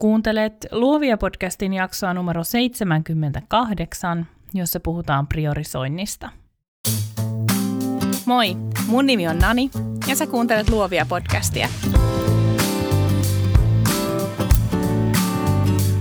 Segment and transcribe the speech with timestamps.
[0.00, 6.30] Kuuntelet Luovia podcastin jaksoa numero 78, jossa puhutaan priorisoinnista.
[8.26, 9.70] Moi, mun nimi on Nani
[10.06, 11.68] ja sä kuuntelet Luovia podcastia.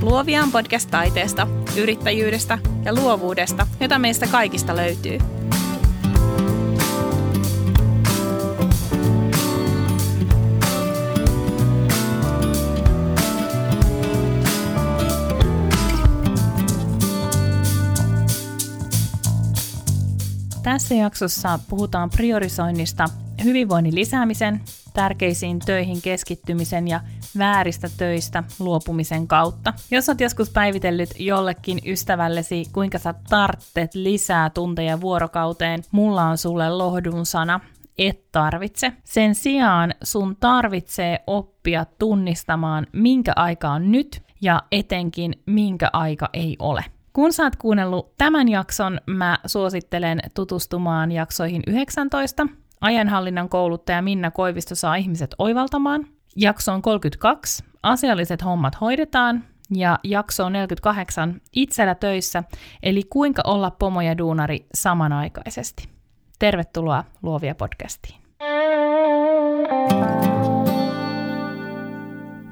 [0.01, 1.47] Luovia on podcast taiteesta,
[1.77, 5.17] yrittäjyydestä ja luovuudesta, jota meistä kaikista löytyy–
[20.69, 23.05] Tässä jaksossa puhutaan priorisoinnista
[23.43, 24.61] hyvinvoinnin lisäämisen,
[24.93, 27.01] tärkeisiin töihin keskittymisen ja
[27.37, 29.73] vääristä töistä luopumisen kautta.
[29.91, 36.69] Jos olet joskus päivitellyt jollekin ystävällesi, kuinka sä tarttet lisää tunteja vuorokauteen, mulla on sulle
[36.69, 37.59] lohdun sana,
[37.97, 38.93] et tarvitse.
[39.03, 46.55] Sen sijaan sun tarvitsee oppia tunnistamaan, minkä aika on nyt ja etenkin minkä aika ei
[46.59, 46.85] ole.
[47.19, 52.47] Kun sä oot kuunnellut tämän jakson, mä suosittelen tutustumaan jaksoihin 19.
[52.81, 56.05] Ajanhallinnan kouluttaja Minna Koivisto saa ihmiset oivaltamaan.
[56.35, 57.63] Jakso on 32.
[57.83, 59.43] Asialliset hommat hoidetaan.
[59.75, 61.41] Ja jakso on 48.
[61.55, 62.43] Itsellä töissä,
[62.83, 65.89] eli kuinka olla pomo ja duunari samanaikaisesti.
[66.39, 68.21] Tervetuloa Luovia podcastiin.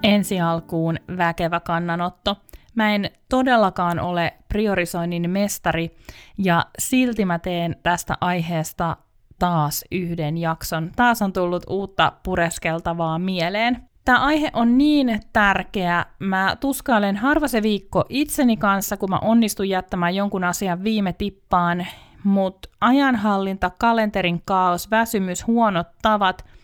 [0.04, 2.36] Ensi alkuun väkevä kannanotto–
[2.78, 5.98] Mä en todellakaan ole priorisoinnin mestari
[6.38, 8.98] ja silti mä teen tästä aiheesta
[9.40, 10.92] taas yhden jakson.
[10.96, 13.78] Taas on tullut uutta pureskeltavaa mieleen.
[14.06, 16.06] Tämä aihe on niin tärkeä.
[16.20, 21.88] Mä tuskailen harva se viikko itseni kanssa, kun mä onnistun jättämään jonkun asian viime tippaan,
[22.24, 26.46] mutta ajanhallinta, kalenterin kaos, väsymys, huonot tavat–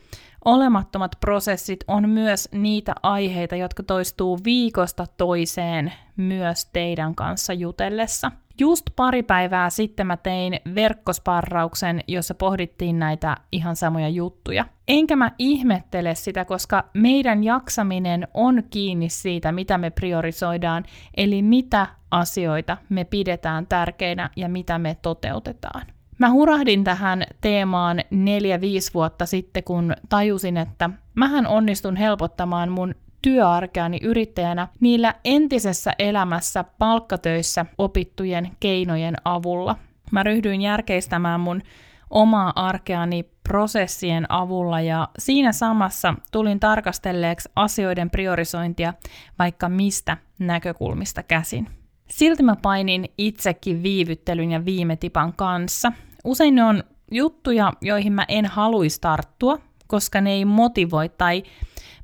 [0.46, 8.32] Olemattomat prosessit on myös niitä aiheita, jotka toistuu viikosta toiseen myös teidän kanssa jutellessa.
[8.60, 14.66] Just pari päivää sitten mä tein verkkosparrauksen, jossa pohdittiin näitä ihan samoja juttuja.
[14.88, 20.84] Enkä mä ihmettele sitä, koska meidän jaksaminen on kiinni siitä, mitä me priorisoidaan,
[21.18, 25.86] eli mitä asioita me pidetään tärkeinä ja mitä me toteutetaan.
[26.20, 34.00] Mä hurahdin tähän teemaan neljä-viisi vuotta sitten, kun tajusin, että mähän onnistun helpottamaan mun työarkeani
[34.04, 39.76] yrittäjänä niillä entisessä elämässä palkkatöissä opittujen keinojen avulla.
[40.12, 41.62] Mä ryhdyin järkeistämään mun
[42.10, 48.94] omaa arkeani prosessien avulla ja siinä samassa tulin tarkastelleeksi asioiden priorisointia
[49.40, 51.83] vaikka mistä näkökulmista käsin.
[52.14, 55.92] Silti mä painin itsekin viivyttelyn ja viime tipan kanssa.
[56.24, 61.44] Usein ne on juttuja, joihin mä en haluaisi tarttua, koska ne ei motivoi tai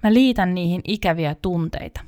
[0.04, 2.02] mä liitän niihin ikäviä tunteita.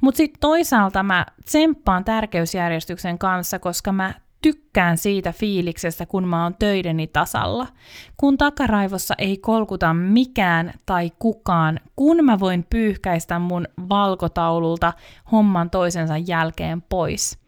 [0.00, 6.54] Mutta sitten toisaalta mä tsemppaan tärkeysjärjestyksen kanssa, koska mä tykkään siitä fiiliksestä, kun mä oon
[6.58, 7.66] töideni tasalla.
[8.16, 14.92] Kun takaraivossa ei kolkuta mikään tai kukaan, kun mä voin pyyhkäistä mun valkotaululta
[15.32, 17.38] homman toisensa jälkeen pois.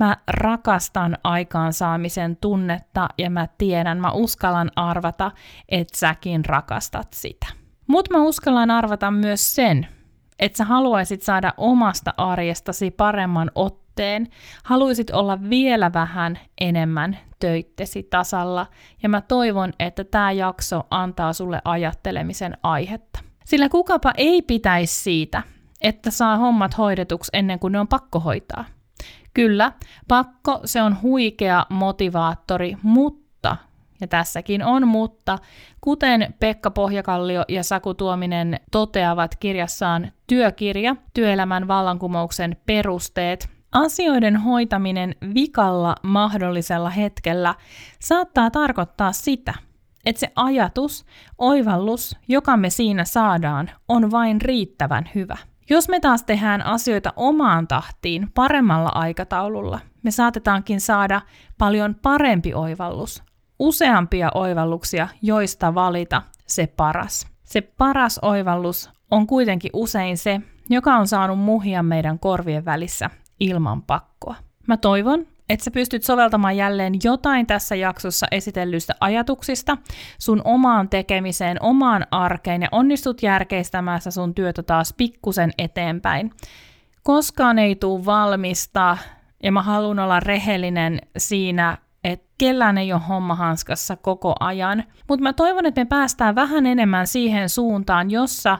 [0.00, 5.30] Mä rakastan aikaansaamisen tunnetta ja mä tiedän, mä uskallan arvata,
[5.68, 7.46] että säkin rakastat sitä.
[7.86, 9.86] Mutta mä uskallan arvata myös sen,
[10.38, 13.79] että sä haluaisit saada omasta arjestasi paremman otteen,
[14.64, 18.66] haluaisit olla vielä vähän enemmän töittesi tasalla,
[19.02, 23.20] ja mä toivon, että tämä jakso antaa sulle ajattelemisen aihetta.
[23.44, 25.42] Sillä kukapa ei pitäisi siitä,
[25.80, 28.64] että saa hommat hoidetuksi ennen kuin ne on pakko hoitaa.
[29.34, 29.72] Kyllä,
[30.08, 33.56] pakko se on huikea motivaattori, mutta,
[34.00, 35.38] ja tässäkin on mutta,
[35.80, 45.94] kuten Pekka Pohjakallio ja Saku Tuominen toteavat kirjassaan Työkirja, työelämän vallankumouksen perusteet, Asioiden hoitaminen vikalla
[46.02, 47.54] mahdollisella hetkellä
[48.00, 49.54] saattaa tarkoittaa sitä,
[50.04, 51.04] että se ajatus,
[51.38, 55.36] oivallus, joka me siinä saadaan, on vain riittävän hyvä.
[55.70, 61.20] Jos me taas tehdään asioita omaan tahtiin paremmalla aikataululla, me saatetaankin saada
[61.58, 63.22] paljon parempi oivallus,
[63.58, 67.26] useampia oivalluksia, joista valita se paras.
[67.44, 70.40] Se paras oivallus on kuitenkin usein se,
[70.70, 74.34] joka on saanut muhia meidän korvien välissä ilman pakkoa.
[74.66, 79.76] Mä toivon, että sä pystyt soveltamaan jälleen jotain tässä jaksossa esitellyistä ajatuksista
[80.18, 86.30] sun omaan tekemiseen, omaan arkeen ja onnistut järkeistämään sun työtä taas pikkusen eteenpäin.
[87.02, 88.98] Koskaan ei tule valmista
[89.42, 94.84] ja mä haluan olla rehellinen siinä, että kellään ei ole homma hanskassa koko ajan.
[95.08, 98.58] Mutta mä toivon, että me päästään vähän enemmän siihen suuntaan, jossa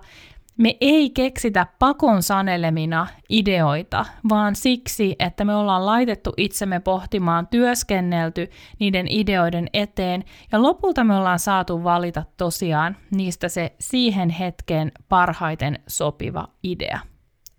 [0.60, 8.50] Me ei keksitä pakon sanelemina ideoita, vaan siksi, että me ollaan laitettu itsemme pohtimaan, työskennelty
[8.78, 15.78] niiden ideoiden eteen ja lopulta me ollaan saatu valita tosiaan niistä se siihen hetkeen parhaiten
[15.86, 16.98] sopiva idea.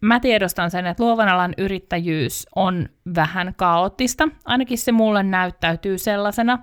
[0.01, 6.59] Mä tiedostan sen, että luovan alan yrittäjyys on vähän kaoottista, ainakin se mulle näyttäytyy sellaisena.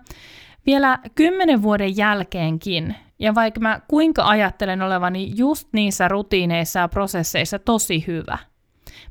[0.67, 7.59] Vielä kymmenen vuoden jälkeenkin ja vaikka mä kuinka ajattelen olevani just niissä rutiineissa ja prosesseissa
[7.59, 8.39] tosi hyvä,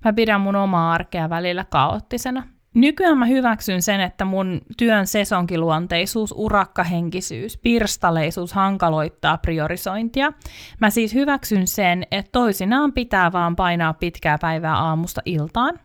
[0.06, 2.44] mä pidän mun omaa arkea välillä kaoottisena.
[2.74, 10.34] Nykyään mä hyväksyn sen, että mun työn sesonkiluonteisuus, urakkahenkisyys, pirstaleisuus hankaloittaa priorisointia.
[10.80, 15.80] Mä siis hyväksyn sen, että toisinaan pitää vaan painaa pitkää päivää aamusta iltaan.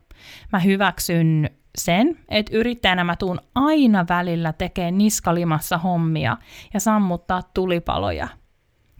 [0.52, 6.36] Mä hyväksyn sen, että yrittäjänä mä tuun aina välillä tekemään niskalimassa hommia
[6.74, 8.28] ja sammuttaa tulipaloja.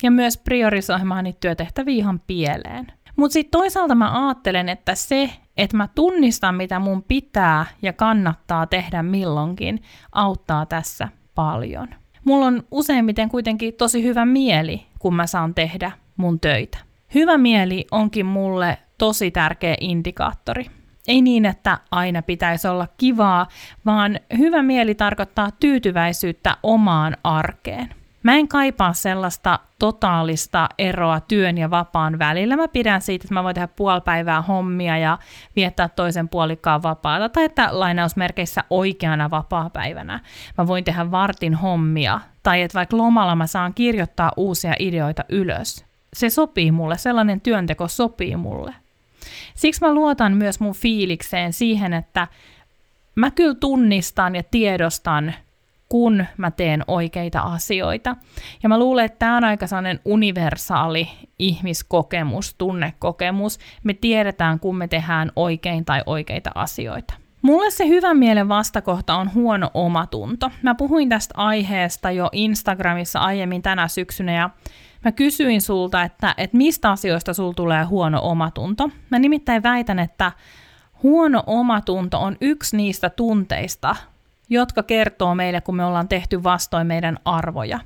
[0.03, 2.93] Ja myös priorisoimaan niitä työtehtäviä ihan pieleen.
[3.17, 8.67] Mutta sitten toisaalta mä ajattelen, että se, että mä tunnistan, mitä mun pitää ja kannattaa
[8.67, 9.83] tehdä milloinkin,
[10.13, 11.89] auttaa tässä paljon.
[12.25, 16.79] Mulla on useimmiten kuitenkin tosi hyvä mieli, kun mä saan tehdä mun töitä.
[17.15, 20.67] Hyvä mieli onkin mulle tosi tärkeä indikaattori.
[21.09, 23.47] Ei niin, että aina pitäisi olla kivaa,
[23.87, 27.95] vaan hyvä mieli tarkoittaa tyytyväisyyttä omaan arkeen.
[28.23, 32.57] Mä en kaipaa sellaista totaalista eroa työn ja vapaan välillä.
[32.57, 35.19] Mä pidän siitä, että mä voin tehdä puolipäivää hommia ja
[35.57, 40.21] viettää toisen puolikkaan vapaata, tai että lainausmerkeissä oikeana vapaa-päivänä
[40.59, 45.85] mä voin tehdä vartin hommia, tai että vaikka lomalla mä saan kirjoittaa uusia ideoita ylös.
[46.13, 48.75] Se sopii mulle, sellainen työnteko sopii mulle.
[49.55, 52.29] Siksi mä luotan myös mun fiilikseen siihen, että
[53.15, 55.35] mä kyllä tunnistan ja tiedostan,
[55.89, 58.17] kun mä teen oikeita asioita.
[58.63, 61.09] Ja mä luulen, että tämä on aika sellainen universaali
[61.39, 63.59] ihmiskokemus, tunnekokemus.
[63.85, 67.15] Me tiedetään, kun me tehdään oikein tai oikeita asioita.
[67.43, 70.51] Mulle se hyvän mielen vastakohta on huono omatunto.
[70.63, 74.51] Mä puhuin tästä aiheesta jo Instagramissa aiemmin tänä syksynä ja
[75.05, 78.91] Mä kysyin sulta, että, että mistä asioista sul tulee huono omatunto.
[79.11, 80.33] Mä nimittäin väitän, että
[81.03, 83.97] huono omatunto on yksi niistä tunteista,
[84.49, 87.81] jotka kertoo meille, kun me ollaan tehty vastoin meidän arvoja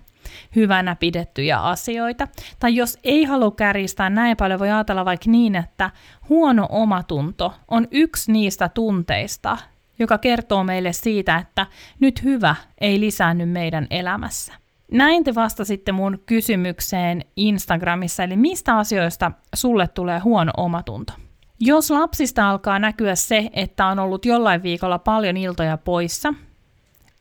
[0.56, 2.28] hyvänä pidettyjä asioita.
[2.58, 5.90] Tai jos ei halua kärjistää näin paljon, voi ajatella vaikka niin, että
[6.28, 9.56] huono omatunto on yksi niistä tunteista,
[9.98, 11.66] joka kertoo meille siitä, että
[12.00, 14.65] nyt hyvä ei lisäänny meidän elämässä.
[14.92, 21.12] Näin te vastasitte mun kysymykseen Instagramissa, eli mistä asioista sulle tulee huono omatunto?
[21.60, 26.34] Jos lapsista alkaa näkyä se, että on ollut jollain viikolla paljon iltoja poissa,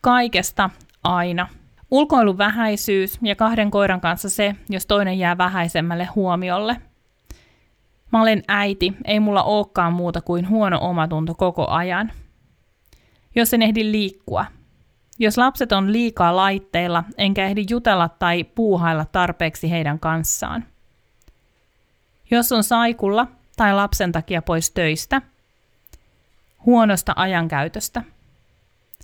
[0.02, 0.70] kaikesta
[1.04, 1.48] aina.
[1.92, 6.82] Ulkoilun vähäisyys ja kahden koiran kanssa se, jos toinen jää vähäisemmälle huomiolle.
[8.12, 12.12] Mä olen äiti, ei mulla olekaan muuta kuin huono omatunto koko ajan.
[13.36, 14.46] Jos en ehdi liikkua,
[15.20, 20.66] jos lapset on liikaa laitteilla, enkä ehdi jutella tai puuhailla tarpeeksi heidän kanssaan.
[22.32, 23.28] Jos on saikulla
[23.58, 25.22] tai lapsen takia pois töistä,
[26.66, 28.02] huonosta ajankäytöstä,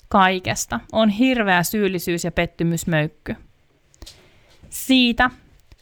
[0.10, 3.36] kaikesta on hirveä syyllisyys ja pettymysmöykky.
[4.69, 5.30] Siitä,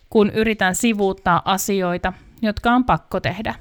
[0.09, 3.55] kun yritän sivuuttaa asioita, jotka on pakko tehdä.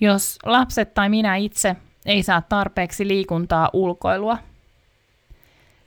[0.00, 4.38] Jos lapset tai minä itse ei saa tarpeeksi liikuntaa ulkoilua–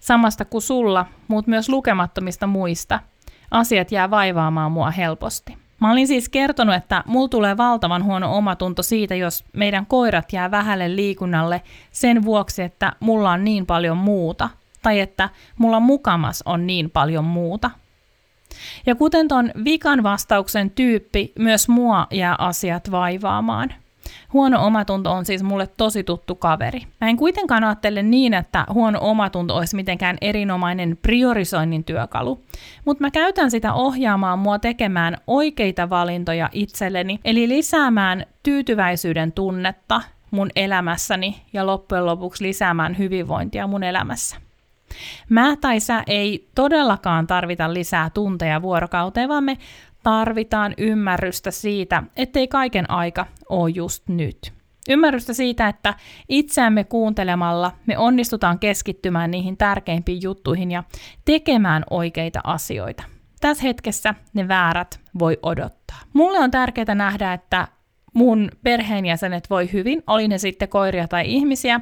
[0.04, 3.00] samasta kuin sulla, mutta myös lukemattomista muista.
[3.52, 5.58] Asiat jää vaivaamaan mua helposti.
[5.82, 10.52] Mä olin siis kertonut, että mulla tulee valtavan huono omatunto siitä, jos meidän koirat jää
[10.52, 14.50] vähälle liikunnalle sen vuoksi, että mulla on niin paljon muuta,
[14.82, 17.72] tai että mulla mukamas on niin paljon muuta.
[18.86, 23.74] Ja kuten ton vikan vastauksen tyyppi, myös mua jää asiat vaivaamaan–
[24.34, 26.82] Huono omatunto on siis mulle tosi tuttu kaveri.
[27.02, 32.42] Mä en kuitenkaan ajattele niin, että huono omatunto olisi mitenkään erinomainen priorisoinnin työkalu,
[32.86, 40.50] mutta mä käytän sitä ohjaamaan mua tekemään oikeita valintoja itselleni, eli lisäämään tyytyväisyyden tunnetta mun
[40.56, 44.38] elämässäni ja loppujen lopuksi lisäämään hyvinvointia mun elämässä.
[45.30, 49.58] Mä tai sä ei todellakaan tarvita lisää tunteja vuorokauteen, vaan me
[50.04, 54.54] tarvitaan ymmärrystä siitä, ettei kaiken aika ole just nyt.
[54.90, 55.94] Ymmärrystä siitä, että
[56.30, 60.84] itseämme kuuntelemalla me onnistutaan keskittymään niihin tärkeimpiin juttuihin ja
[61.26, 63.04] tekemään oikeita asioita.
[63.42, 65.98] Tässä hetkessä ne väärät voi odottaa.
[66.14, 67.68] Mulle on tärkeää nähdä, että
[68.14, 71.82] mun perheenjäsenet voi hyvin, oli ne sitten koiria tai ihmisiä,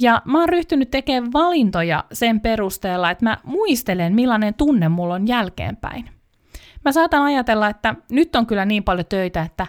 [0.00, 5.28] ja mä oon ryhtynyt tekemään valintoja sen perusteella, että mä muistelen millainen tunne mulla on
[5.28, 6.19] jälkeenpäin.
[6.84, 9.66] Mä saatan ajatella, että nyt on kyllä niin paljon töitä, että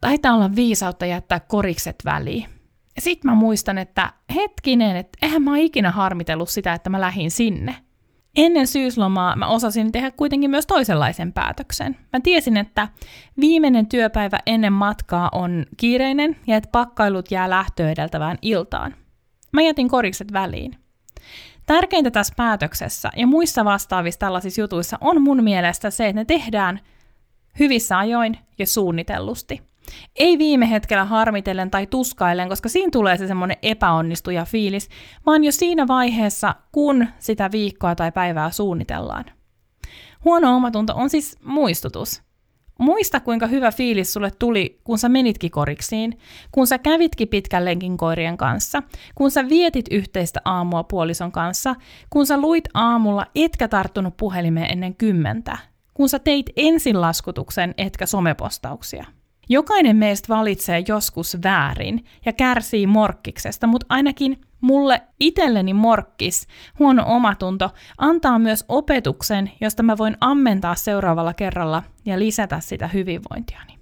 [0.00, 2.46] taitaa olla viisautta jättää korikset väliin.
[2.98, 7.76] Sitten mä muistan, että hetkinen, että eihän mä ikinä harmitellut sitä, että mä lähdin sinne.
[8.36, 11.96] Ennen syyslomaa mä osasin tehdä kuitenkin myös toisenlaisen päätöksen.
[12.12, 12.88] Mä tiesin, että
[13.40, 18.94] viimeinen työpäivä ennen matkaa on kiireinen ja että pakkailut jää lähtöä edeltävään iltaan.
[19.52, 20.76] Mä jätin korikset väliin.
[21.68, 26.80] Tärkeintä tässä päätöksessä ja muissa vastaavissa tällaisissa jutuissa on mun mielestä se, että ne tehdään
[27.58, 29.62] hyvissä ajoin ja suunnitellusti.
[30.16, 34.88] Ei viime hetkellä harmitellen tai tuskaillen, koska siinä tulee se semmoinen epäonnistuja fiilis,
[35.26, 39.24] vaan jo siinä vaiheessa, kun sitä viikkoa tai päivää suunnitellaan.
[40.24, 42.27] Huono omatunto on siis muistutus.
[42.78, 46.18] Muista, kuinka hyvä fiilis sulle tuli, kun sä menitkin koriksiin,
[46.52, 48.82] kun sä kävitkin pitkän lenkin koirien kanssa,
[49.14, 51.74] kun sä vietit yhteistä aamua puolison kanssa,
[52.10, 55.58] kun sä luit aamulla etkä tarttunut puhelimeen ennen kymmentä,
[55.94, 59.04] kun sä teit ensin laskutuksen etkä somepostauksia.
[59.48, 66.46] Jokainen meistä valitsee joskus väärin ja kärsii morkkiksesta, mutta ainakin mulle itselleni morkkis,
[66.78, 73.78] huono omatunto, antaa myös opetuksen, josta mä voin ammentaa seuraavalla kerralla ja lisätä sitä hyvinvointiani.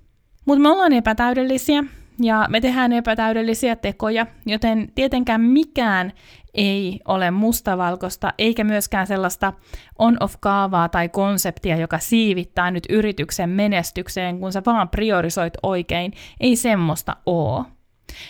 [0.46, 1.84] Mutta me ollaan epätäydellisiä
[2.20, 6.12] ja me tehdään epätäydellisiä tekoja, joten tietenkään mikään
[6.54, 9.52] ei ole mustavalkoista, eikä myöskään sellaista
[9.98, 16.12] on-off-kaavaa tai konseptia, joka siivittää nyt yrityksen menestykseen, kun sä vaan priorisoit oikein.
[16.40, 17.64] Ei semmoista oo.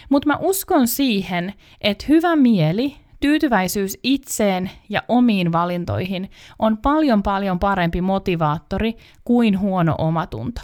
[0.09, 7.59] Mutta mä uskon siihen, että hyvä mieli, tyytyväisyys itseen ja omiin valintoihin on paljon paljon
[7.59, 10.61] parempi motivaattori kuin huono omatunto.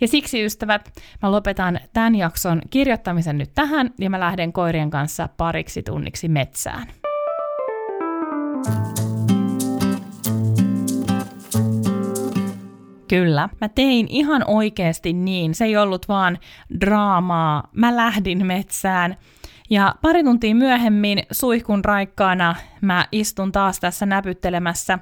[0.00, 5.28] Ja siksi ystävät, mä lopetan tämän jakson kirjoittamisen nyt tähän ja mä lähden koirien kanssa
[5.36, 6.86] pariksi tunniksi metsään.
[13.08, 15.54] Kyllä, mä tein ihan oikeasti niin.
[15.54, 16.38] Se ei ollut vaan
[16.80, 17.68] draamaa.
[17.72, 19.16] Mä lähdin metsään
[19.70, 24.98] ja pari tuntia myöhemmin suihkun raikkaana mä istun taas tässä näpyttelemässä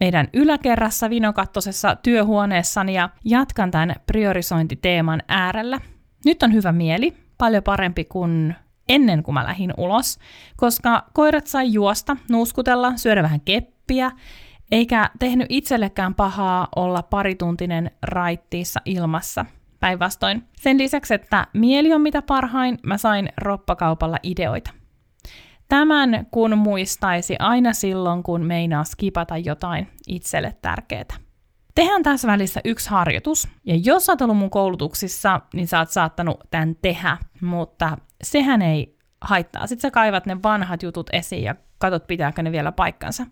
[0.00, 5.80] meidän yläkerrassa vinokattosessa työhuoneessani ja jatkan tämän priorisointiteeman äärellä.
[6.24, 8.54] Nyt on hyvä mieli, paljon parempi kuin
[8.88, 10.18] ennen kuin mä lähdin ulos,
[10.56, 14.10] koska koirat sai juosta, nuuskutella, syödä vähän keppiä,
[14.72, 19.44] eikä tehnyt itsellekään pahaa olla parituntinen raittiissa ilmassa.
[19.80, 20.44] Päinvastoin.
[20.60, 24.70] Sen lisäksi, että mieli on mitä parhain, mä sain roppakaupalla ideoita.
[25.68, 31.04] Tämän kun muistaisi aina silloin, kun meinaa skipata jotain itselle tärkeää.
[31.74, 36.40] Tehän tässä välissä yksi harjoitus, ja jos sä ollut mun koulutuksissa, niin sä oot saattanut
[36.50, 39.66] tämän tehdä, mutta sehän ei haittaa.
[39.66, 43.26] Sitten sä kaivat ne vanhat jutut esiin ja katsot, pitääkö ne vielä paikkansa.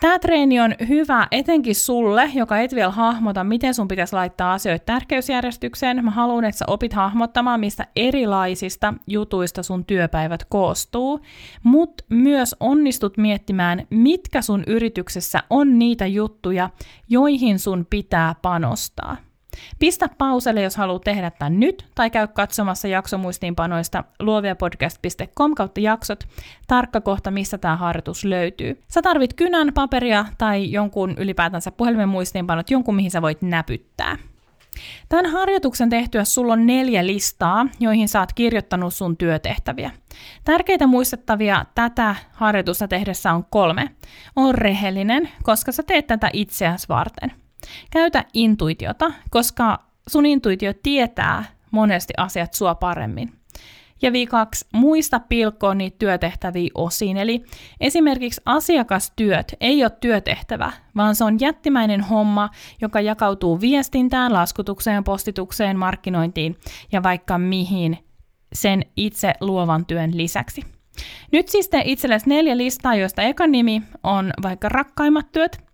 [0.00, 4.84] Tämä treeni on hyvä etenkin sulle, joka et vielä hahmota, miten sun pitäisi laittaa asioita
[4.84, 6.04] tärkeysjärjestykseen.
[6.04, 11.20] Mä haluan, että sä opit hahmottamaan, mistä erilaisista jutuista sun työpäivät koostuu,
[11.62, 16.70] mutta myös onnistut miettimään, mitkä sun yrityksessä on niitä juttuja,
[17.08, 19.16] joihin sun pitää panostaa.
[19.78, 26.24] Pistä pauselle, jos haluat tehdä tämän nyt, tai käy katsomassa jaksomuistiinpanoista luoviapodcast.com kautta jaksot,
[26.66, 28.82] tarkka kohta, missä tämä harjoitus löytyy.
[28.88, 34.16] Sä tarvit kynän, paperia tai jonkun ylipäätänsä puhelimen muistiinpanot, jonkun mihin sä voit näpyttää.
[35.08, 39.90] Tämän harjoituksen tehtyä sulla on neljä listaa, joihin oot kirjoittanut sun työtehtäviä.
[40.44, 43.90] Tärkeitä muistettavia tätä harjoitusta tehdessä on kolme.
[44.36, 47.32] On rehellinen, koska sä teet tätä itseäsi varten–
[47.90, 49.78] Käytä intuitiota, koska
[50.08, 53.32] sun intuitio tietää monesti asiat sua paremmin.
[54.02, 57.16] Ja viikaksi muista pilkkoa niitä työtehtäviä osiin.
[57.16, 57.44] Eli
[57.80, 65.78] esimerkiksi asiakastyöt ei ole työtehtävä, vaan se on jättimäinen homma, joka jakautuu viestintään, laskutukseen, postitukseen,
[65.78, 66.56] markkinointiin
[66.92, 67.98] ja vaikka mihin
[68.52, 70.62] sen itse luovan työn lisäksi.
[71.32, 75.64] Nyt siis tee itsellesi neljä listaa, joista eka nimi on vaikka rakkaimmat työt,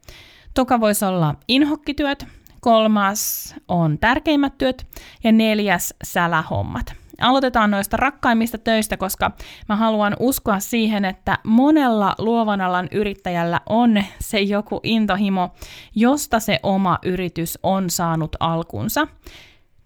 [0.54, 2.26] Toka voisi olla inhokkityöt,
[2.60, 4.86] kolmas on tärkeimmät työt
[5.24, 6.94] ja neljäs sälähommat.
[7.20, 9.30] Aloitetaan noista rakkaimmista töistä, koska
[9.68, 15.50] mä haluan uskoa siihen, että monella luovan alan yrittäjällä on se joku intohimo,
[15.94, 19.08] josta se oma yritys on saanut alkunsa.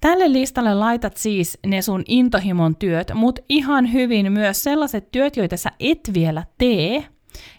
[0.00, 5.56] Tälle listalle laitat siis ne sun intohimon työt, mutta ihan hyvin myös sellaiset työt, joita
[5.56, 7.04] sä et vielä tee,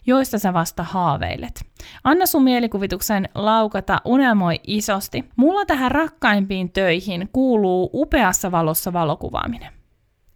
[0.06, 1.66] joista sä vasta haaveilet.
[2.04, 5.26] Anna sun mielikuvituksen laukata, unelmoi isosti.
[5.36, 9.74] Mulla tähän rakkaimpiin töihin kuuluu upeassa valossa valokuvaaminen.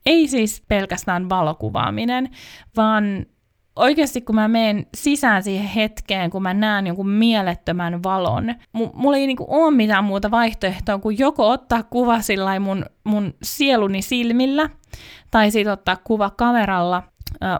[0.06, 2.30] Ei siis pelkästään valokuvaaminen,
[2.78, 3.26] vaan
[3.76, 9.18] oikeasti kun mä menen sisään siihen hetkeen, kun mä näen jonkun mielettömän valon, m- mulla
[9.18, 14.70] ei niinku ole mitään muuta vaihtoehtoa kuin joko ottaa kuva sillä mun, mun sieluni silmillä,
[15.32, 17.04] tai sitten ottaa kuva kameralla.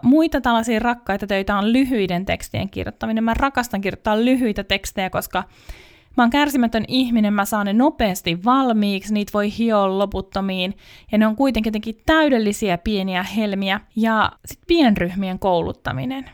[0.02, 3.24] Muita tällaisia rakkaita töitä on lyhyiden tekstien kirjoittaminen.
[3.24, 5.44] Mä rakastan kirjoittaa lyhyitä tekstejä, koska
[6.16, 10.76] Mä oon kärsimätön ihminen, mä saan ne nopeasti valmiiksi, niitä voi hioa loputtomiin,
[11.12, 13.80] ja ne on kuitenkin jotenkin täydellisiä pieniä helmiä.
[13.96, 16.30] Ja sitten pienryhmien kouluttaminen.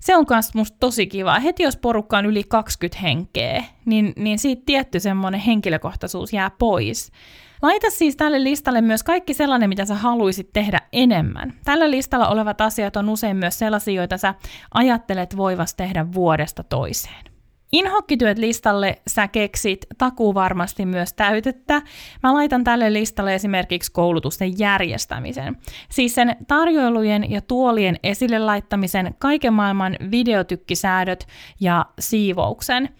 [0.00, 1.40] Se on myös musta tosi kiva.
[1.40, 7.12] Heti jos porukka on yli 20 henkeä, niin, niin siitä tietty semmoinen henkilökohtaisuus jää pois.
[7.62, 11.54] Laita siis tälle listalle myös kaikki sellainen, mitä sä haluaisit tehdä enemmän.
[11.64, 14.34] Tällä listalla olevat asiat on usein myös sellaisia, joita sä
[14.74, 17.24] ajattelet voivas tehdä vuodesta toiseen.
[17.72, 21.82] Inhokkityöt listalle sä keksit takuu varmasti myös täytettä.
[22.22, 25.56] Mä laitan tälle listalle esimerkiksi koulutusten järjestämisen.
[25.88, 31.26] Siis sen tarjoilujen ja tuolien esille laittamisen, kaiken maailman videotykkisäädöt
[31.60, 32.88] ja siivouksen–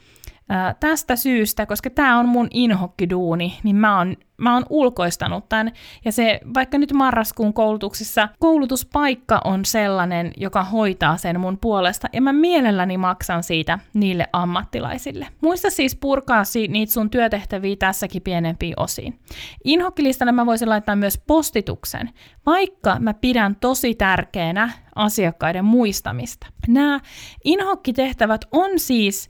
[0.81, 5.73] tästä syystä, koska tämä on mun inhokkiduuni, niin mä oon, mä oon ulkoistanut tämän.
[6.05, 12.23] Ja se, vaikka nyt marraskuun koulutuksissa, koulutuspaikka on sellainen, joka hoitaa sen mun puolesta, ja
[12.23, 15.27] mä mielelläni maksan siitä niille ammattilaisille.
[15.43, 19.19] Muista siis purkaa niitä sun työtehtäviä tässäkin pienempiin osiin.
[19.65, 22.11] Inhokkilistalle mä voisin laittaa myös postituksen,
[22.47, 26.47] vaikka mä pidän tosi tärkeänä asiakkaiden muistamista.
[26.69, 27.01] Nämä
[27.45, 29.29] inhokkitehtävät on siis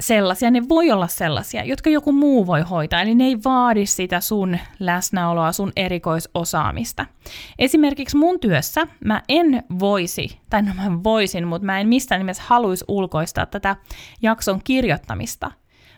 [0.00, 4.20] sellaisia, ne voi olla sellaisia, jotka joku muu voi hoitaa, eli ne ei vaadi sitä
[4.20, 7.06] sun läsnäoloa, sun erikoisosaamista.
[7.58, 12.42] Esimerkiksi mun työssä mä en voisi, tai no mä voisin, mutta mä en mistään nimessä
[12.46, 13.76] haluaisi ulkoistaa tätä
[14.22, 15.50] jakson kirjoittamista.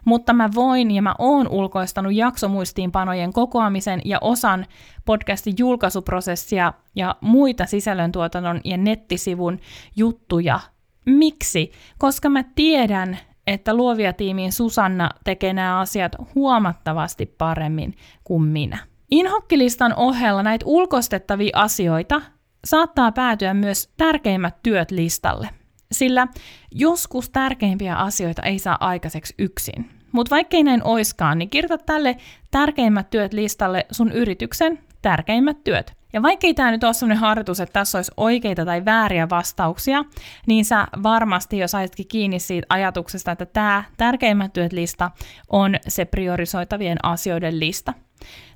[0.05, 4.67] Mutta mä voin ja mä oon ulkoistanut jaksomuistiinpanojen kokoamisen ja osan
[5.05, 9.59] podcastin julkaisuprosessia ja muita sisällöntuotannon ja nettisivun
[9.97, 10.61] juttuja.
[11.07, 11.73] Miksi?
[11.99, 13.19] Koska mä tiedän,
[13.51, 18.79] että luovia tiimiin Susanna tekee nämä asiat huomattavasti paremmin kuin minä.
[19.11, 22.23] Inhokkilistan ohella näitä ulkoistettavia asioita
[22.65, 25.49] saattaa päätyä myös tärkeimmät työt listalle,
[25.93, 26.27] sillä
[26.73, 29.91] joskus tärkeimpiä asioita ei saa aikaiseksi yksin.
[30.13, 32.17] Mutta vaikkei näin oiskaan, niin kirjoita tälle
[32.51, 36.01] tärkeimmät työt listalle sun yrityksen tärkeimmät työt.
[36.13, 40.05] Ja vaikkei tämä nyt ole sellainen harjoitus, että tässä olisi oikeita tai vääriä vastauksia,
[40.47, 45.11] niin sä varmasti jo saitkin kiinni siitä ajatuksesta, että tämä tärkeimmät työt lista
[45.49, 47.95] on se priorisoitavien asioiden lista.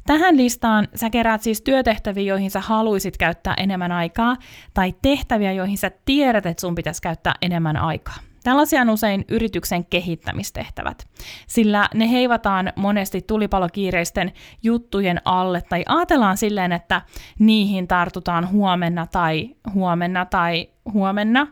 [0.06, 4.36] Tähän listaan sä keräät siis työtehtäviä, joihin sä haluaisit käyttää enemmän aikaa,
[4.74, 8.16] tai tehtäviä, joihin sä tiedät, että sun pitäisi käyttää enemmän aikaa.
[8.44, 11.08] Tällaisia on usein yrityksen kehittämistehtävät,
[11.46, 17.02] sillä ne heivataan monesti tulipalokiireisten juttujen alle tai ajatellaan silleen, että
[17.38, 21.46] niihin tartutaan huomenna tai huomenna tai huomenna,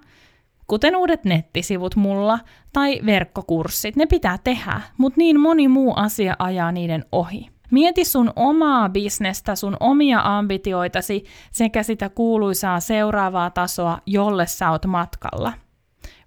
[0.67, 2.39] kuten uudet nettisivut mulla
[2.73, 3.97] tai verkkokurssit.
[3.97, 7.49] Ne pitää tehdä, mutta niin moni muu asia ajaa niiden ohi.
[7.71, 14.87] Mieti sun omaa bisnestä, sun omia ambitioitasi sekä sitä kuuluisaa seuraavaa tasoa, jolle sä oot
[14.87, 15.53] matkalla.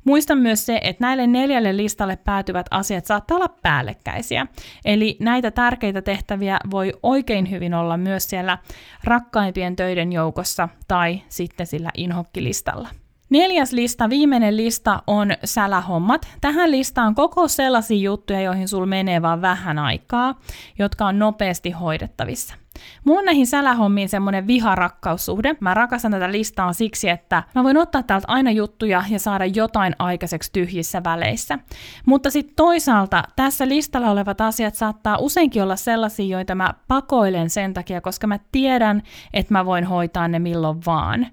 [0.05, 4.47] Muista myös se, että näille neljälle listalle päätyvät asiat saattaa olla päällekkäisiä.
[4.85, 8.57] Eli näitä tärkeitä tehtäviä voi oikein hyvin olla myös siellä
[9.03, 12.89] rakkaimpien töiden joukossa tai sitten sillä inhokkilistalla.
[13.29, 16.27] Neljäs lista, viimeinen lista on sälähommat.
[16.41, 20.39] Tähän listaan koko sellaisia juttuja, joihin sul menee vaan vähän aikaa,
[20.79, 22.64] jotka on nopeasti hoidettavissa.
[23.03, 25.55] Mulla on näihin sälähommiin semmoinen viharakkaussuhde.
[25.59, 29.95] Mä rakastan tätä listaa siksi, että mä voin ottaa täältä aina juttuja ja saada jotain
[29.99, 31.59] aikaiseksi tyhjissä väleissä.
[32.05, 37.73] Mutta sitten toisaalta tässä listalla olevat asiat saattaa useinkin olla sellaisia, joita mä pakoilen sen
[37.73, 41.27] takia, koska mä tiedän, että mä voin hoitaa ne milloin vaan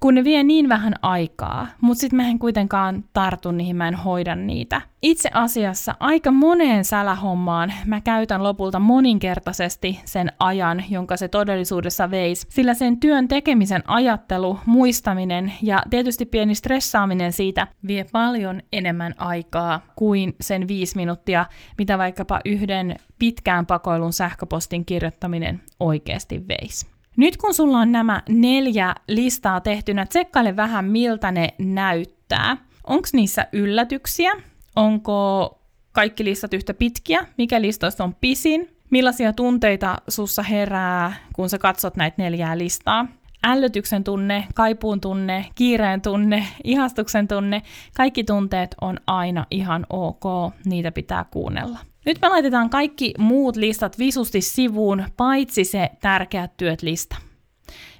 [0.00, 3.94] kun ne vie niin vähän aikaa, mutta sitten mä en kuitenkaan tartu niihin, mä en
[3.94, 4.80] hoida niitä.
[5.02, 12.46] Itse asiassa aika moneen sälähommaan mä käytän lopulta moninkertaisesti sen ajan, jonka se todellisuudessa veisi,
[12.50, 19.80] sillä sen työn tekemisen ajattelu, muistaminen ja tietysti pieni stressaaminen siitä vie paljon enemmän aikaa
[19.96, 21.46] kuin sen viisi minuuttia,
[21.78, 26.95] mitä vaikkapa yhden pitkään pakoilun sähköpostin kirjoittaminen oikeasti veisi.
[27.16, 32.56] Nyt kun sulla on nämä neljä listaa tehtynä, tsekkaile vähän miltä ne näyttää.
[32.86, 34.32] Onko niissä yllätyksiä?
[34.76, 35.50] Onko
[35.92, 37.26] kaikki listat yhtä pitkiä?
[37.38, 38.76] Mikä listoista on pisin?
[38.90, 43.06] Millaisia tunteita sussa herää, kun sä katsot näitä neljää listaa?
[43.46, 47.62] Ällötyksen tunne, kaipuun tunne, kiireen tunne, ihastuksen tunne,
[47.96, 50.24] kaikki tunteet on aina ihan ok,
[50.64, 51.78] niitä pitää kuunnella.
[52.06, 57.16] Nyt me laitetaan kaikki muut listat visusti sivuun, paitsi se tärkeät työt lista.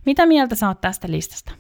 [0.07, 1.53] Mitä mieltä sä oot tästä listasta?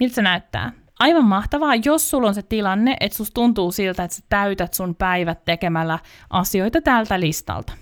[0.00, 0.72] Miltä se näyttää?
[0.98, 4.94] Aivan mahtavaa, jos sulla on se tilanne, että susta tuntuu siltä, että sä täytät sun
[4.94, 5.98] päivät tekemällä
[6.30, 7.72] asioita tältä listalta.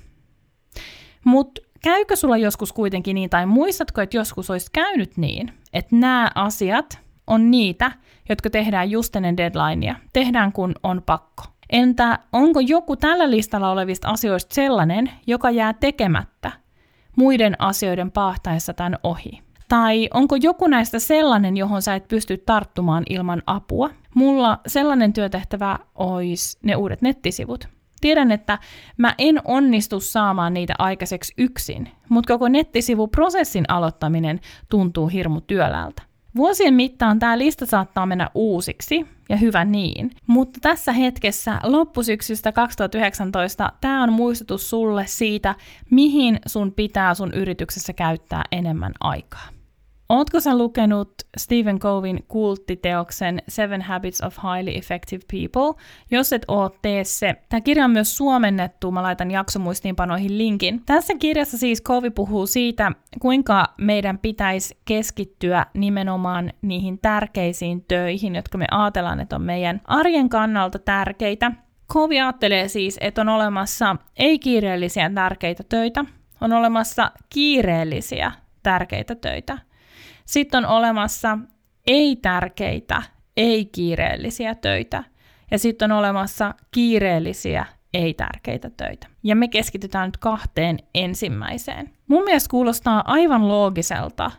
[1.24, 6.30] Mutta käykö sulla joskus kuitenkin niin, tai muistatko, että joskus olisi käynyt niin, että nämä
[6.34, 7.92] asiat on niitä,
[8.28, 11.44] jotka tehdään just ennen deadlinea, tehdään kun on pakko.
[11.72, 16.52] Entä onko joku tällä listalla olevista asioista sellainen, joka jää tekemättä
[17.16, 19.42] muiden asioiden pahtaessa tämän ohi?
[19.68, 23.90] Tai onko joku näistä sellainen, johon sä et pysty tarttumaan ilman apua?
[24.14, 27.68] Mulla sellainen työtehtävä olisi ne uudet nettisivut.
[28.00, 28.58] Tiedän, että
[28.96, 36.02] mä en onnistu saamaan niitä aikaiseksi yksin, mutta koko nettisivuprosessin aloittaminen tuntuu hirmu työläältä.
[36.36, 40.10] Vuosien mittaan tämä lista saattaa mennä uusiksi, ja hyvä niin.
[40.26, 45.54] Mutta tässä hetkessä loppusyksystä 2019 tämä on muistutus sulle siitä,
[45.90, 49.48] mihin sun pitää sun yrityksessä käyttää enemmän aikaa.
[50.12, 55.82] Ootko sä lukenut Stephen Covin kulttiteoksen Seven Habits of Highly Effective People?
[56.10, 57.34] Jos et oo, tee se.
[57.48, 60.82] Tämä kirja on myös suomennettu, mä laitan jaksomuistiinpanoihin linkin.
[60.86, 68.58] Tässä kirjassa siis Covey puhuu siitä, kuinka meidän pitäisi keskittyä nimenomaan niihin tärkeisiin töihin, jotka
[68.58, 71.52] me ajatellaan, että on meidän arjen kannalta tärkeitä.
[71.92, 76.04] Covey ajattelee siis, että on olemassa ei-kiireellisiä tärkeitä töitä,
[76.40, 79.58] on olemassa kiireellisiä tärkeitä töitä–
[80.24, 81.38] sitten on olemassa
[81.86, 83.02] ei-tärkeitä,
[83.36, 85.04] ei-kiireellisiä töitä.
[85.50, 89.06] Ja sitten on olemassa kiireellisiä, ei-tärkeitä töitä.
[89.22, 91.90] Ja me keskitytään nyt kahteen ensimmäiseen.
[92.08, 94.30] Mun mielestä kuulostaa aivan loogiselta,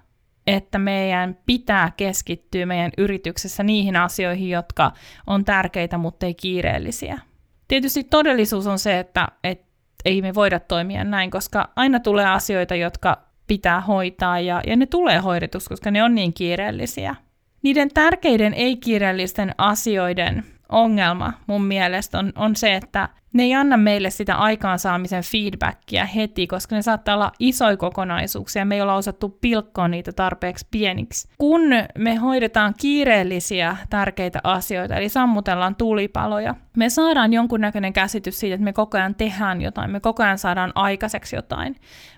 [0.47, 4.91] että meidän pitää keskittyä meidän yrityksessä niihin asioihin, jotka
[5.27, 7.19] on tärkeitä, mutta ei kiireellisiä.
[7.67, 9.65] Tietysti todellisuus on se, että, että
[10.05, 14.85] ei me voida toimia näin, koska aina tulee asioita, jotka pitää hoitaa ja, ja ne
[14.85, 17.15] tulee hoidetuksi, koska ne on niin kiireellisiä.
[17.61, 24.09] Niiden tärkeiden ei-kiireellisten asioiden ongelma mun mielestä on, on se, että ne ei anna meille
[24.09, 29.87] sitä aikaansaamisen feedbackia heti, koska ne saattaa olla isoja kokonaisuuksia, me ei olla osattu pilkkoa
[29.87, 31.27] niitä tarpeeksi pieniksi.
[31.37, 31.61] Kun
[31.97, 38.73] me hoidetaan kiireellisiä tärkeitä asioita, eli sammutellaan tulipaloja, me saadaan jonkunnäköinen käsitys siitä, että me
[38.73, 41.75] koko ajan tehdään jotain, me koko ajan saadaan aikaiseksi jotain.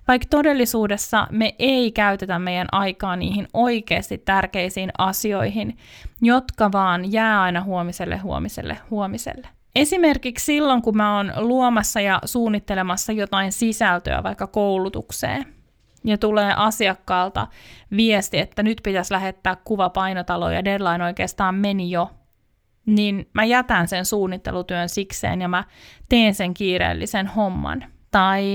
[0.08, 5.78] Vaikka todellisuudessa me ei käytetä meidän aikaa niihin oikeasti tärkeisiin asioihin,
[6.22, 9.55] jotka vaan jää aina huomiselle, huomiselle, huomiselle.
[9.76, 15.56] Esimerkiksi silloin, kun mä oon luomassa ja suunnittelemassa jotain sisältöä vaikka koulutukseen,
[16.04, 17.48] ja tulee asiakkaalta
[17.98, 22.12] viesti, että nyt pitäisi lähettää kuva painotalo ja deadline oikeastaan meni jo,
[22.86, 25.64] niin mä jätän sen suunnittelutyön sikseen ja mä
[26.10, 27.86] teen sen kiireellisen homman.
[28.12, 28.46] Tai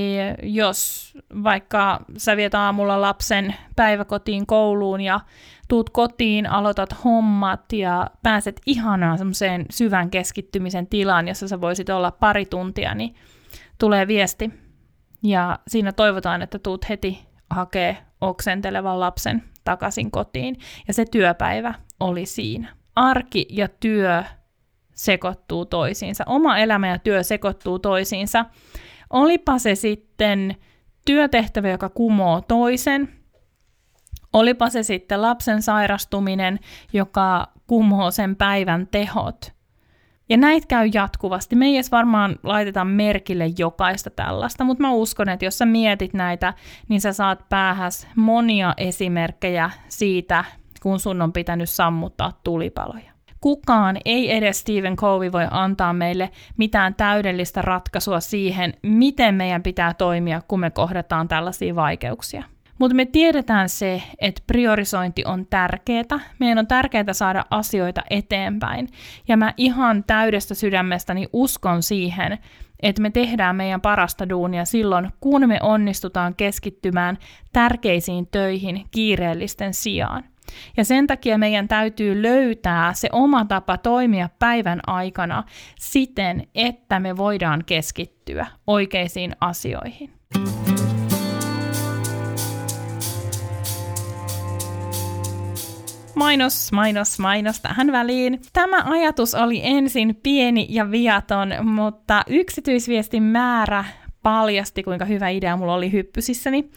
[0.43, 1.13] jos
[1.45, 5.21] vaikka sä viet aamulla lapsen päiväkotiin kouluun ja
[5.71, 12.11] tuut kotiin, aloitat hommat ja pääset ihanaan semmoiseen syvän keskittymisen tilaan, jossa sä voisit olla
[12.11, 13.15] pari tuntia, niin
[13.79, 14.51] tulee viesti.
[15.23, 17.19] Ja siinä toivotaan, että tuut heti
[17.51, 20.57] hakee oksentelevan lapsen takaisin kotiin.
[20.89, 22.69] Ja se työpäivä oli siinä.
[22.97, 24.25] Arki ja työ
[24.95, 26.25] sekoittuu toisiinsa.
[26.27, 28.45] Oma elämä ja työ sekoittuu toisiinsa.
[29.11, 30.57] Olipa se sitten
[31.07, 33.20] työtehtävä, joka kumoo toisen,
[34.33, 36.59] olipa se sitten lapsen sairastuminen,
[36.93, 39.53] joka kumoo sen päivän tehot.
[40.29, 41.57] Ja näitä käy jatkuvasti.
[41.57, 46.15] Me ei edes varmaan laiteta merkille jokaista tällaista, mutta mä uskon, että jos sä mietit
[46.15, 46.55] näitä,
[46.89, 50.45] niin sä saat päähäs monia esimerkkejä siitä,
[50.83, 53.11] kun sun on pitänyt sammuttaa tulipaloja.
[53.41, 59.95] Kukaan, ei edes Stephen Covey, voi antaa meille mitään täydellistä ratkaisua siihen, miten meidän pitää
[59.95, 62.45] toimia, kun me kohdataan tällaisia vaikeuksia.
[62.81, 66.21] Mutta me tiedetään se, että priorisointi on tärkeää.
[66.39, 68.89] Meidän on tärkeää saada asioita eteenpäin.
[69.29, 72.39] Ja mä ihan täydestä sydämestäni uskon siihen,
[72.83, 77.19] että me tehdään meidän parasta duunia silloin, kun me onnistutaan keskittymään
[77.53, 80.25] tärkeisiin töihin kiireellisten sijaan.
[80.77, 85.45] Ja sen takia meidän täytyy löytää se oma tapa toimia päivän aikana
[85.79, 90.13] siten, että me voidaan keskittyä oikeisiin asioihin.
[96.21, 98.41] Mainos, mainos, mainos tähän väliin.
[98.53, 103.85] Tämä ajatus oli ensin pieni ja viaton, mutta yksityisviestin määrä
[104.23, 106.71] paljasti, kuinka hyvä idea mulla oli hyppysissäni.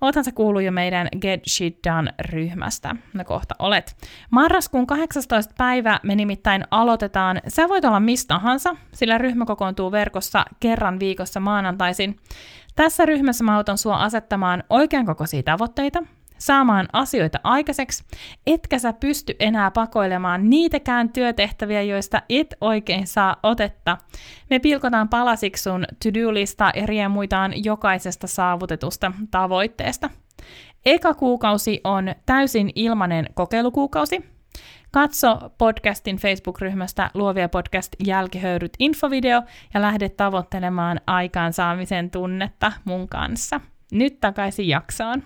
[0.00, 2.96] Oothan sä kuullut jo meidän Get Shit Done-ryhmästä.
[3.14, 3.96] No kohta olet.
[4.30, 5.54] Marraskuun 18.
[5.58, 7.40] päivä me nimittäin aloitetaan.
[7.48, 12.16] Sä voit olla mistä tahansa, sillä ryhmä kokoontuu verkossa kerran viikossa maanantaisin.
[12.76, 16.02] Tässä ryhmässä mä autan sua asettamaan oikean kokoisia tavoitteita,
[16.40, 18.04] saamaan asioita aikaiseksi,
[18.46, 23.98] etkä sä pysty enää pakoilemaan niitäkään työtehtäviä, joista et oikein saa otetta.
[24.50, 30.10] Me pilkotaan palasiksi sun to-do-lista ja riemuitaan jokaisesta saavutetusta tavoitteesta.
[30.86, 34.24] Eka kuukausi on täysin ilmainen kokeilukuukausi.
[34.90, 39.42] Katso podcastin Facebook-ryhmästä Luovia podcast jälkihöyryt infovideo
[39.74, 43.60] ja lähde tavoittelemaan aikaansaamisen tunnetta mun kanssa.
[43.92, 45.22] Nyt takaisin jaksoon.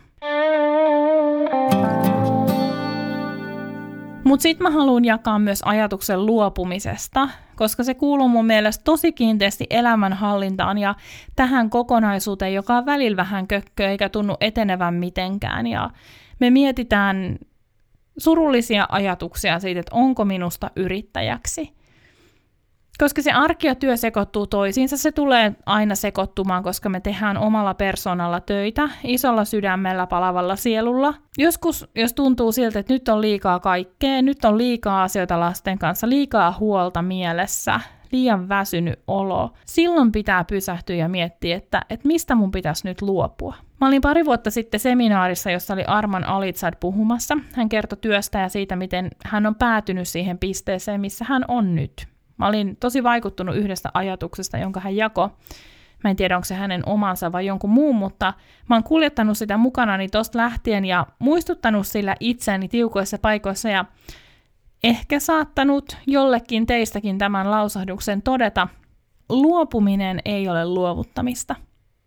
[4.25, 9.67] Mutta sitten mä haluan jakaa myös ajatuksen luopumisesta, koska se kuuluu mun mielestä tosi kiinteästi
[9.71, 10.95] elämänhallintaan ja
[11.37, 15.67] tähän kokonaisuuteen, joka on välillä vähän kökkö eikä tunnu etenevän mitenkään.
[15.67, 15.91] Ja
[16.41, 17.39] me mietitään
[18.19, 21.71] surullisia ajatuksia siitä, että onko minusta yrittäjäksi–
[22.99, 27.75] koska se arki ja työ sekoittuu toisiinsa, se tulee aina sekoittumaan, koska me tehdään omalla
[27.75, 31.15] persoonalla töitä, isolla sydämellä, palavalla sielulla.
[31.39, 36.09] Joskus, jos tuntuu siltä, että nyt on liikaa kaikkea, nyt on liikaa asioita lasten kanssa,
[36.09, 37.81] liikaa huolta mielessä,
[38.13, 43.55] liian väsynyt olo, silloin pitää pysähtyä ja miettiä, että, että mistä mun pitäisi nyt luopua.
[43.81, 47.39] Mä olin pari vuotta sitten seminaarissa, jossa oli Arman Alitsad puhumassa.
[47.53, 52.14] Hän kertoi työstä ja siitä, miten hän on päätynyt siihen pisteeseen, missä hän on nyt.
[52.37, 55.31] Mä olin tosi vaikuttunut yhdestä ajatuksesta, jonka hän jako.
[56.05, 58.35] Mä en tiedä, onko se hänen omansa vai jonkun muun, mutta
[58.69, 63.85] mä oon kuljettanut sitä mukanani tosta lähtien ja muistuttanut sillä itseäni tiukoissa paikoissa ja
[64.85, 68.69] ehkä saattanut jollekin teistäkin tämän lausahduksen todeta,
[69.29, 71.55] luopuminen ei ole luovuttamista.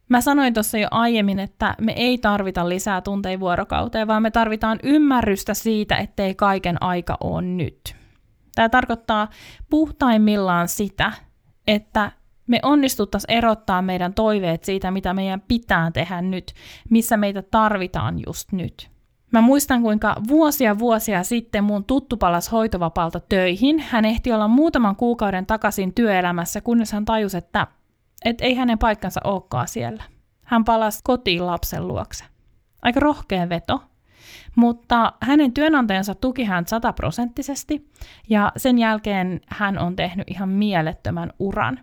[0.09, 4.79] Mä sanoin tuossa jo aiemmin, että me ei tarvita lisää tunteja vuorokauteen, vaan me tarvitaan
[4.83, 7.96] ymmärrystä siitä, ettei kaiken aika ole nyt.
[8.57, 9.27] Tämä tarkoittaa
[9.69, 11.11] puhtaimmillaan sitä,
[11.67, 12.11] että
[12.47, 16.53] me onnistuttaisiin erottaa meidän toiveet siitä, mitä meidän pitää tehdä nyt,
[16.89, 18.89] missä meitä tarvitaan just nyt.
[19.31, 23.79] Mä muistan, kuinka vuosia vuosia sitten mun tuttu palas hoitovapaalta töihin.
[23.79, 27.67] Hän ehti olla muutaman kuukauden takaisin työelämässä, kunnes hän tajusi, että,
[28.25, 30.03] että ei hänen paikkansa olekaan siellä.
[30.43, 32.25] Hän palasi kotiin lapsen luokse.
[32.81, 33.81] Aika rohkea veto,
[34.55, 37.89] mutta hänen työnantajansa tuki hän sataprosenttisesti
[38.29, 41.79] ja sen jälkeen hän on tehnyt ihan mielettömän uran.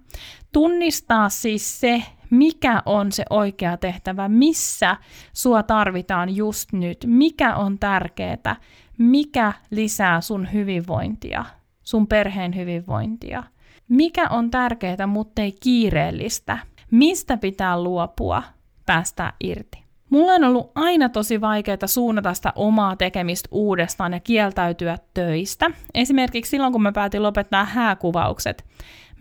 [0.52, 4.96] Tunnistaa siis se, mikä on se oikea tehtävä, missä
[5.32, 8.56] sua tarvitaan just nyt, mikä on tärkeää,
[8.98, 11.44] mikä lisää sun hyvinvointia,
[11.82, 13.42] sun perheen hyvinvointia,
[13.88, 16.58] mikä on tärkeää, mutta ei kiireellistä,
[16.90, 18.42] mistä pitää luopua,
[18.86, 19.83] päästä irti.
[20.14, 25.70] Mulla on ollut aina tosi vaikeaa suunnata sitä omaa tekemistä uudestaan ja kieltäytyä töistä.
[25.94, 28.64] Esimerkiksi silloin, kun mä päätin lopettaa hääkuvaukset,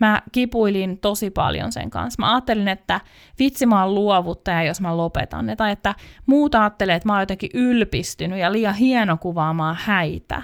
[0.00, 2.22] mä kipuilin tosi paljon sen kanssa.
[2.22, 3.00] Mä ajattelin, että
[3.38, 5.56] vitsi mä oon luovuttaja, jos mä lopetan ne.
[5.56, 5.94] Tai että
[6.26, 10.42] muut ajattelee, että mä oon jotenkin ylpistynyt ja liian hieno kuvaamaan häitä.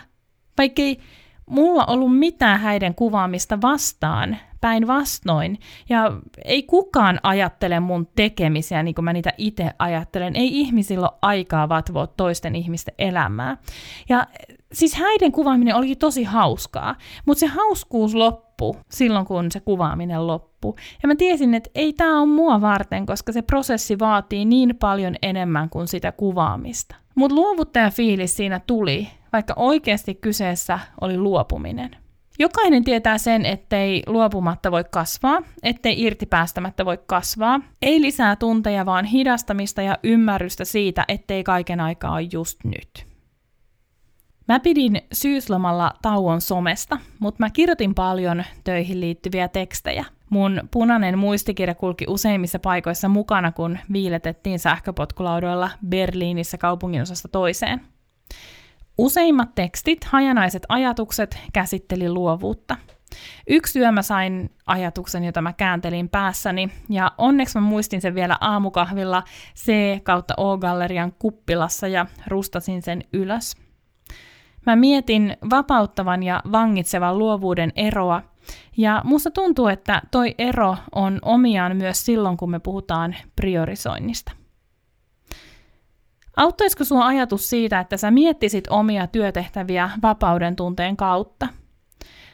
[0.59, 0.99] Vaikkei
[1.47, 5.59] mulla ollut mitään häiden kuvaamista vastaan, päinvastoin.
[5.89, 6.13] Ja
[6.45, 10.37] ei kukaan ajattele mun tekemisiä niin kuin mä niitä itse ajattelen.
[10.37, 13.57] Ei ihmisillä ole aikaa vatvoa toisten ihmisten elämää.
[14.09, 14.27] Ja
[14.73, 16.97] siis häiden kuvaaminen oli tosi hauskaa,
[17.27, 20.75] mutta se hauskuus loppui silloin, kun se kuvaaminen loppui.
[21.03, 25.15] Ja mä tiesin, että ei tämä ole mua varten, koska se prosessi vaatii niin paljon
[25.23, 26.97] enemmän kuin sitä kuvaamista.
[27.15, 31.97] Mutta luovuttajafiilis siinä tuli, vaikka oikeasti kyseessä oli luopuminen.
[32.41, 37.61] Jokainen tietää sen, ettei luopumatta voi kasvaa, ettei irti päästämättä voi kasvaa.
[37.83, 43.07] Ei lisää tunteja, vaan hidastamista ja ymmärrystä siitä, ettei kaiken aikaa ole just nyt.
[44.49, 50.05] Mä pidin syyslomalla tauon somesta, mutta mä kirjoitin paljon töihin liittyviä tekstejä.
[50.31, 57.81] Mun punainen muistikirja kulki useimmissa paikoissa mukana, kun viiletettiin sähköpotkulaudoilla Berliinissä kaupunginosasta toiseen.
[59.01, 62.77] Useimmat tekstit, hajanaiset ajatukset, käsitteli luovuutta.
[63.49, 68.37] Yksi yö mä sain ajatuksen, jota mä kääntelin päässäni, ja onneksi mä muistin sen vielä
[68.41, 69.23] aamukahvilla
[69.57, 73.57] C kautta O-gallerian kuppilassa ja rustasin sen ylös.
[74.67, 78.23] Mä mietin vapauttavan ja vangitsevan luovuuden eroa,
[78.77, 84.40] ja musta tuntuu, että toi ero on omiaan myös silloin, kun me puhutaan priorisoinnista.
[86.37, 91.49] Auttaisiko sinua ajatus siitä, että sä miettisit omia työtehtäviä vapauden tunteen kautta?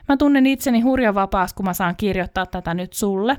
[0.08, 3.36] Mä tunnen itseni hurjan vapaas, kun mä saan kirjoittaa tätä nyt sulle.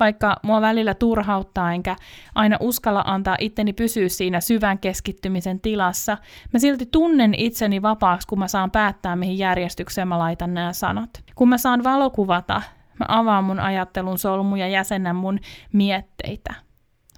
[0.00, 1.96] Vaikka mua välillä turhauttaa enkä
[2.34, 6.18] aina uskalla antaa itteni pysyä siinä syvän keskittymisen tilassa,
[6.52, 11.10] mä silti tunnen itseni vapaaksi, kun mä saan päättää, mihin järjestykseen mä laitan nämä sanat.
[11.34, 12.62] Kun mä saan valokuvata,
[12.98, 15.38] mä avaan mun ajattelun solmuja ja jäsennän mun
[15.72, 16.67] mietteitä.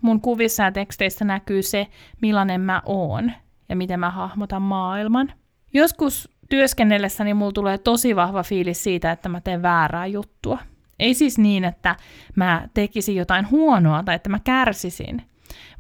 [0.01, 1.87] Mun kuvissa ja teksteissä näkyy se,
[2.23, 3.33] millainen mä oon.
[3.69, 5.33] ja miten mä hahmotan maailman.
[5.73, 10.59] Joskus työskennellessäni mulla tulee tosi vahva fiilis siitä, että mä teen väärää juttua.
[10.99, 11.97] Ei siis niin, että
[12.37, 15.23] mä tekisin jotain huonoa tai että mä kärsisin,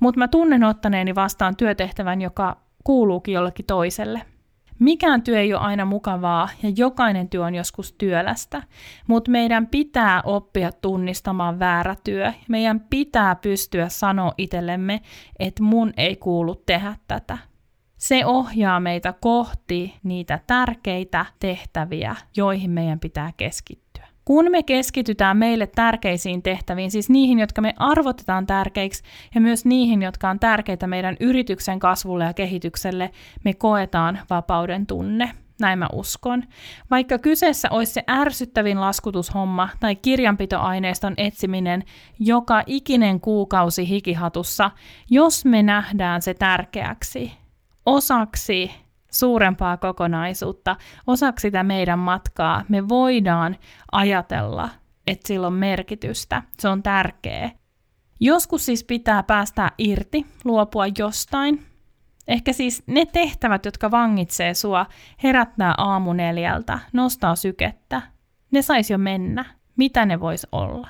[0.00, 4.22] mutta mä tunnen ottaneeni vastaan työtehtävän, joka kuuluukin jollekin toiselle.
[4.80, 8.62] Mikään työ ei ole aina mukavaa ja jokainen työ on joskus työlästä,
[9.06, 12.32] mutta meidän pitää oppia tunnistamaan väärä työ.
[12.48, 15.00] Meidän pitää pystyä sanoa itsellemme,
[15.38, 17.38] että mun ei kuulu tehdä tätä.
[17.96, 23.89] Se ohjaa meitä kohti niitä tärkeitä tehtäviä, joihin meidän pitää keskittyä.
[24.24, 29.02] Kun me keskitytään meille tärkeisiin tehtäviin, siis niihin, jotka me arvotetaan tärkeiksi,
[29.34, 33.10] ja myös niihin, jotka on tärkeitä meidän yrityksen kasvulle ja kehitykselle,
[33.44, 35.30] me koetaan vapauden tunne.
[35.60, 36.44] Näin mä uskon.
[36.90, 41.84] Vaikka kyseessä olisi se ärsyttävin laskutushomma tai kirjanpitoaineiston etsiminen
[42.18, 44.70] joka ikinen kuukausi hikihatussa,
[45.10, 47.32] jos me nähdään se tärkeäksi,
[47.86, 48.70] osaksi
[49.10, 53.56] suurempaa kokonaisuutta, osaksi sitä meidän matkaa, me voidaan
[53.92, 54.68] ajatella,
[55.06, 57.50] että sillä on merkitystä, se on tärkeä.
[58.20, 61.66] Joskus siis pitää päästä irti, luopua jostain.
[62.28, 64.86] Ehkä siis ne tehtävät, jotka vangitsee sua,
[65.22, 68.02] herättää aamu neljältä, nostaa sykettä.
[68.50, 69.44] Ne sais jo mennä.
[69.76, 70.88] Mitä ne vois olla?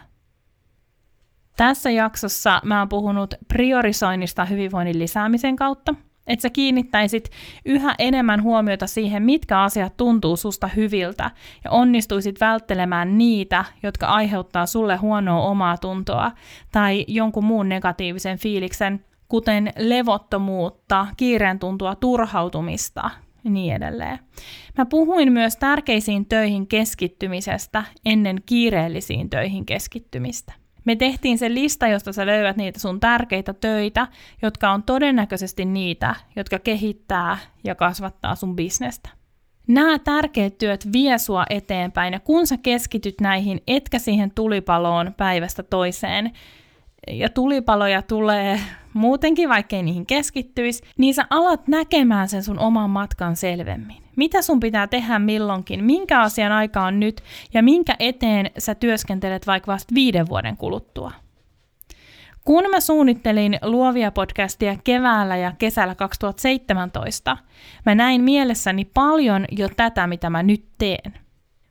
[1.57, 5.95] Tässä jaksossa mä oon puhunut priorisoinnista hyvinvoinnin lisäämisen kautta–
[6.27, 7.31] että sä kiinnittäisit
[7.65, 11.31] yhä enemmän huomiota siihen, mitkä asiat tuntuu susta hyviltä,
[11.65, 16.33] ja onnistuisit välttelemään niitä, jotka aiheuttaa sulle huonoa omaa tuntoa
[16.73, 23.11] tai jonkun muun negatiivisen fiiliksen, kuten levottomuutta, kiireen tuntua, turhautumista
[23.45, 24.19] niin edelleen.
[24.79, 30.53] Mä puhuin myös tärkeisiin töihin keskittymisestä ennen kiireellisiin töihin keskittymistä.
[30.85, 34.07] Me tehtiin se lista, josta sä löydät niitä sun tärkeitä töitä,
[34.43, 39.09] jotka on todennäköisesti niitä, jotka kehittää ja kasvattaa sun bisnestä.
[39.67, 45.63] Nämä tärkeät työt vie sua eteenpäin ja kun sä keskityt näihin, etkä siihen tulipaloon päivästä
[45.63, 46.31] toiseen,
[47.09, 48.61] ja tulipaloja tulee
[48.93, 54.00] muutenkin, vaikkei niihin keskittyisi, niin sä alat näkemään sen sun oman matkan selvemmin.
[54.17, 57.23] Mitä sun pitää tehdä milloinkin, minkä asian aika on nyt
[57.55, 61.13] ja minkä eteen sä työskentelet vaikka vasta viiden vuoden kuluttua.
[62.45, 67.37] Kun mä suunnittelin luovia podcastia keväällä ja kesällä 2017,
[67.87, 71.15] mä näin mielessäni paljon jo tätä, mitä mä nyt teen–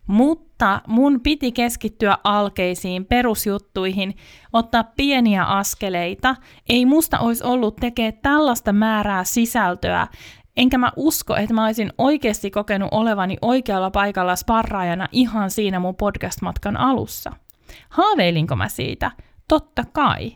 [0.10, 4.16] mutta mun piti keskittyä alkeisiin, perusjuttuihin,
[4.54, 6.36] ottaa pieniä askeleita.
[6.70, 10.08] Ei musta olisi ollut tekee tällaista määrää sisältöä,
[10.60, 15.96] enkä mä usko, että mä olisin oikeasti kokenut olevani oikealla paikalla sparraajana ihan siinä mun
[15.96, 17.32] podcast-matkan alussa.
[17.90, 19.12] Haaveilinko mä siitä?
[19.48, 20.32] Totta kai.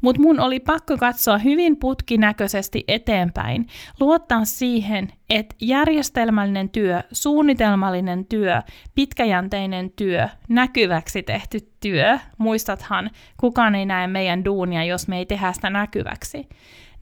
[0.00, 3.66] Mutta mun oli pakko katsoa hyvin putkinäköisesti eteenpäin,
[4.00, 8.62] luottaa siihen, että järjestelmällinen työ, suunnitelmallinen työ,
[8.94, 15.52] pitkäjänteinen työ, näkyväksi tehty työ, muistathan, kukaan ei näe meidän duunia, jos me ei tehdä
[15.52, 16.48] sitä näkyväksi.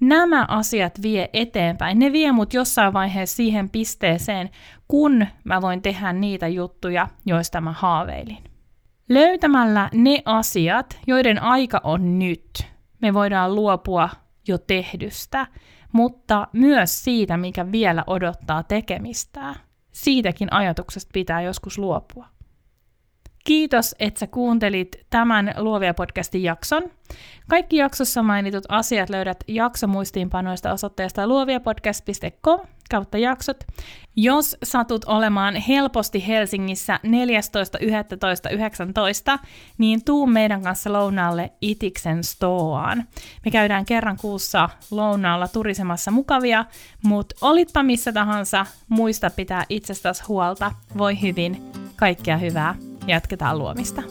[0.00, 1.98] Nämä asiat vie eteenpäin.
[1.98, 4.50] Ne vie mut jossain vaiheessa siihen pisteeseen,
[4.88, 8.44] kun mä voin tehdä niitä juttuja, joista mä haaveilin.
[9.08, 12.66] Löytämällä ne asiat, joiden aika on nyt,
[13.02, 14.08] me voidaan luopua
[14.48, 15.46] jo tehdystä,
[15.92, 19.54] mutta myös siitä, mikä vielä odottaa tekemistä.
[19.92, 22.26] Siitäkin ajatuksesta pitää joskus luopua.
[23.50, 26.82] Kiitos, että sä kuuntelit tämän Luovia podcastin jakson.
[27.48, 32.60] Kaikki jaksossa mainitut asiat löydät jaksomuistiinpanoista osoitteesta luoviapodcast.com
[32.90, 33.64] kautta jaksot.
[34.16, 39.38] Jos satut olemaan helposti Helsingissä 14.11.19,
[39.78, 43.04] niin tuu meidän kanssa lounaalle Itiksen Stoaan.
[43.44, 46.64] Me käydään kerran kuussa lounaalla turisemassa mukavia,
[47.04, 50.72] mutta olitpa missä tahansa, muista pitää itsestäsi huolta.
[50.98, 52.74] Voi hyvin, kaikkea hyvää,
[53.11, 54.03] jatketaan luomista.